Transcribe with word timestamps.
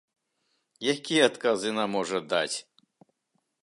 Які 0.93 1.15
адказ 1.29 1.57
яна 1.71 1.85
можа 1.99 2.25
даць? 2.35 2.55